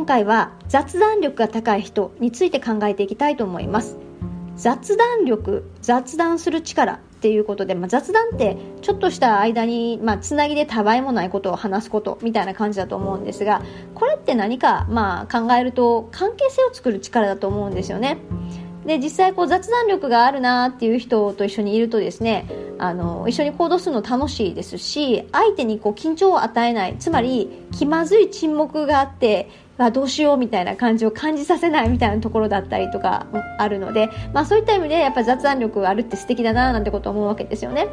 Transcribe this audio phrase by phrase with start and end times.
[0.00, 3.98] 今回は雑談力が高い人について考えていきたいと思います
[4.56, 13.60] 雑談力雑談する力っていうことで、まあ、雑談ってちょっとした間に、まあ、つなぎでたわいもないことを話すことみたいな感じだと思うんですが
[13.94, 18.16] これって何か、まあ、考えると関係性を作る力だと思うんですよね。
[18.86, 22.46] で実際こう雑談力があるなっていう人と一緒にいるとですね
[22.78, 29.50] あの一緒に行動するの楽しいですし相手にこう緊張を与えないつまり気まずい沈黙があって
[29.86, 33.26] あどうしようみたいな感じを感じさせないみたいなところだったりとか
[33.58, 37.88] あるので、まあ、そういった意味でやっぱ雑談力があるって素敵だななんてことを思うわけですよね。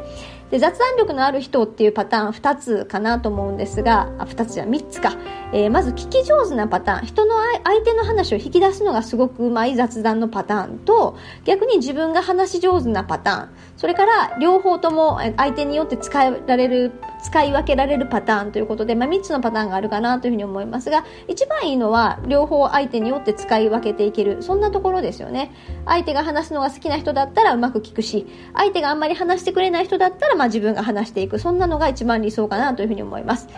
[0.50, 5.14] で雑談力のある人っていうパターン2つかなと思うんですがあ2つじゃ3つか、
[5.52, 7.06] えー、まず聞き上手なパターン。
[7.06, 7.34] 人の
[7.64, 13.48] 相手の話を引き出すのがすごくうまい雑談のパターンと逆に自分が話し上手なパターン。
[13.76, 25.52] それから両方とも相手によって使えられる使い分けられるパターンということで、まあ、3つのパターンがあるかなというふうに思いますが一番いいのは両方相手によって使い分けていけるそんなところですよね。
[25.86, 33.48] 相手が話すのが好きな人だったらうまく聞くし相手があんまり話してくれない人だったら、まあ、自分が話していくそんなのが一番理想かなというふうに思います。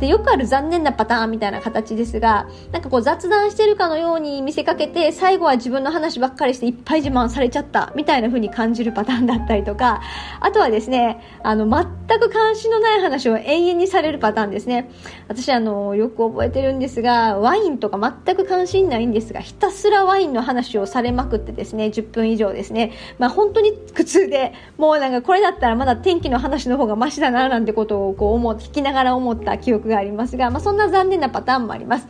[0.00, 10.02] でよくある残念なパターンみたいな形ですがなんかこう雑談してるかのように見せかけて最後は自分の話ばっかりしていっぱい自慢されちゃったみたいな風に感じるパターンだったりとか
[10.40, 14.90] あとはですねあの全く関心のない話を延々にされるパターンですね。
[15.28, 22.92] 私あのよく覚えてるんですがワインとか全く関心ないんですがひたすらワインの話をされまくってですね10分以上ですね。
[23.18, 32.06] まあ本当に苦痛でもうなんかこれだったらまだ天気の話の方がマシだななんてことをこう思聞きながら思った記憶がありますが、まあ、そんな残念なパターンもあります。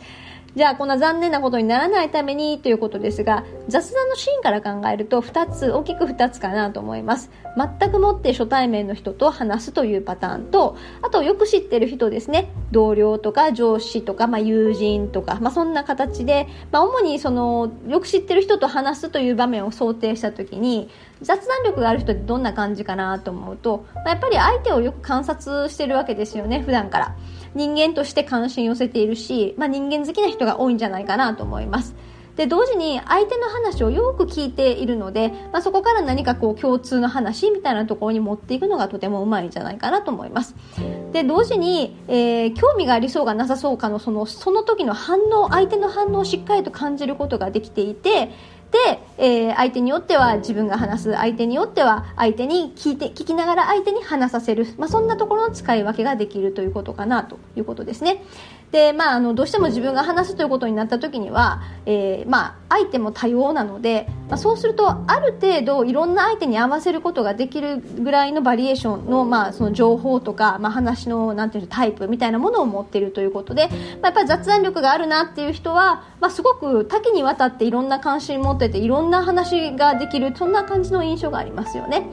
[0.55, 20.89] じゃあこんな残念なことにならないためにということですが雑談のシーンから考えると2つ大きく2つかなと思います全くもって初対面の人と話すというパターンとあとよく知ってる人ですね同僚とか上司とか、まあ、友人とか、まあ、そんな形で、まあ、主にそのよく知ってる人と話すという場面を想定した時に
[21.21, 27.15] 雑談力がある人ってどんな感じかなと思うと、まあ、やっぱり相手をよく観察してるわけですよね普段から。
[27.55, 31.95] 人間として関心を寄せているし、まあ、人間好きな人が多いんじゃないかなと思います。
[32.39, 40.55] で同時に相手の話をよく聞いているので、まあ、そこから何かこう共通の話みたいなところに持っていくのがとてもうまいんじゃないかなと思います。
[41.11, 48.31] で同時に、えー、興味がありそうがなさそうかのそのその時の反応相手の反応をしっかりと感じることができていて
[48.71, 58.23] で、えー、相手によっては自分が話す相手によっては相手に聞いて聞きながら相手に話させる、まあ、そんなところの使い分けができるということかなということですね。
[58.71, 82.07] で、まあ、あのどうしても自分が話すということになった時には、えー、まあ、相手も多様なので、まあ、そうするとある程度いろんな相手に合わせることができるぐらいのバリエーションの,、まあその情報とか、まあ、話のなんていうタイプみたいなものを持っているということで、まあ、やっぱり雑談力があるなっていう人は、まあ、すごく多岐にわたっていろんな関心持ってていろんな話ができるそんな感じの印象がありますよね。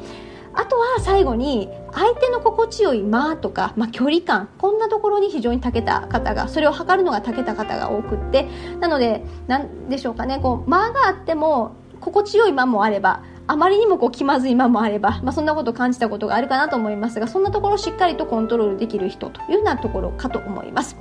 [0.57, 8.49] あとは最後に相手の心地よい間とか、まあ、距離感こんなところに非常にたけた方がそれを測るのがたけた方が多くって
[8.81, 20.97] なので何でしょうかねこう間があっても心地よい間もあればあまりにもこう気まずい間もあれば、まあ、そんなことを感じたことがあるかなと思いますがそんなところをしっかりとコントロールできる人というようなところかと思います。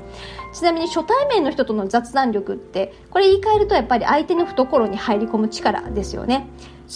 [0.53, 6.47] ちなみに初対面の人との雑談力ってこれ言い換えるとやっぱり相手の懐に入り込む力ですよね。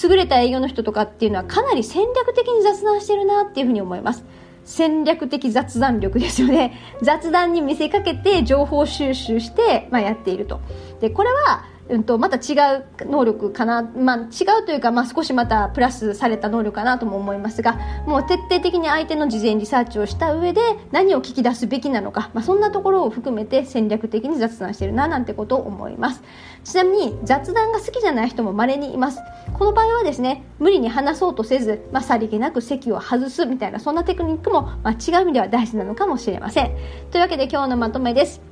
[0.04, 4.24] 優れた営業の人とかっていうのはかなり戦略的に雑談してるなっていうふうに思います。
[4.64, 6.78] 戦略的雑談力ですよね。
[7.02, 10.62] 雑談に見せかけて情報収集して、まあ、やっていると。
[11.02, 20.62] でこれはうんと、また違う能力かな、まあ、違うというか、まあ、少しまたプラスされた能力かなとも思いますがもう徹底的に相手の事前リサーチをした上で
[20.92, 26.22] 何を聞き出すべきなのか、まあ、そんなところを含めて戦略的に雑談してるななんてことを思います。
[26.64, 29.20] ちなみに雑談が好きじゃない人も稀にいます。
[29.54, 36.76] この場合はですね無理に話そうとせず、まあ、さりげなく席を外すみたいなそんなテクニックも、まあ、違う意味では大事なのかもしれません。
[37.12, 38.49] というわけで今日のまとめです。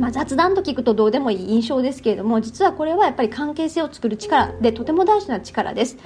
[0.00, 5.98] まあ、雑談と聞くとどうでもいい印象ですけれども実はこれはやっぱり関係性を作る力でとても大事な力です。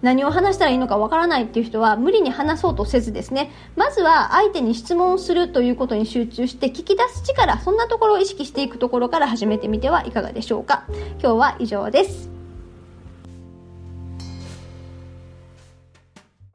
[0.00, 3.52] 何を話したらいいのかわからないっていう人は無理に話そうとせずですね。
[3.76, 10.86] まずは相手に質問するということに集中して聞き出す力そんなところを意識していくところから始めてみてはいかがでしょうか。
[11.20, 12.31] 今日は以上です。